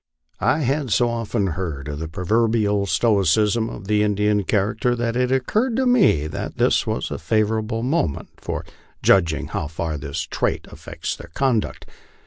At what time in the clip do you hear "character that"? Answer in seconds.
4.45-5.15